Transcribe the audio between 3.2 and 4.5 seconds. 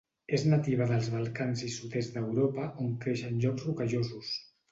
en llocs rocallosos.